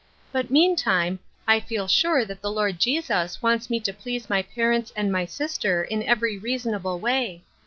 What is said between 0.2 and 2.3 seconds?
But, meantime, I feel sure